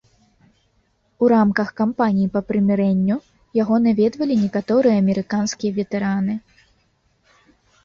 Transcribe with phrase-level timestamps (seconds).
[1.25, 3.17] У рамках кампаніі па прымірэнню
[3.61, 6.35] яго наведвалі некаторыя амерыканскія ветэраны.